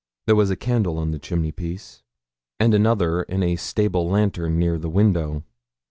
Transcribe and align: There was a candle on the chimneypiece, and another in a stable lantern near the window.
There 0.25 0.35
was 0.35 0.49
a 0.49 0.55
candle 0.55 0.97
on 0.97 1.11
the 1.11 1.19
chimneypiece, 1.19 2.01
and 2.59 2.73
another 2.73 3.21
in 3.21 3.43
a 3.43 3.55
stable 3.55 4.09
lantern 4.09 4.57
near 4.57 4.79
the 4.79 4.89
window. 4.89 5.43